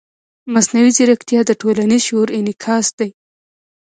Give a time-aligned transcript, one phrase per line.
[0.53, 3.09] مصنوعي ځیرکتیا د ټولنیز شعور انعکاس دی.